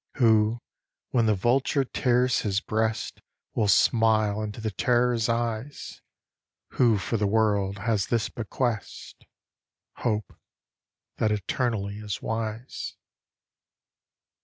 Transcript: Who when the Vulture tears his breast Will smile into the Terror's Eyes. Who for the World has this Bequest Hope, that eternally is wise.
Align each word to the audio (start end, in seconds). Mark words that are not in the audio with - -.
Who 0.15 0.63
when 1.11 1.27
the 1.27 1.35
Vulture 1.35 1.83
tears 1.85 2.39
his 2.39 2.59
breast 2.59 3.21
Will 3.53 3.67
smile 3.67 4.41
into 4.41 4.59
the 4.59 4.71
Terror's 4.71 5.29
Eyes. 5.29 6.01
Who 6.69 6.97
for 6.97 7.17
the 7.17 7.27
World 7.27 7.77
has 7.77 8.07
this 8.07 8.27
Bequest 8.27 9.25
Hope, 9.97 10.35
that 11.17 11.31
eternally 11.31 11.99
is 11.99 12.19
wise. 12.19 12.95